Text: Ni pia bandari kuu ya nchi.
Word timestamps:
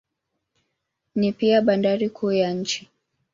Ni 1.15 1.31
pia 1.33 1.61
bandari 1.61 2.09
kuu 2.09 2.31
ya 2.31 2.53
nchi. 2.53 2.89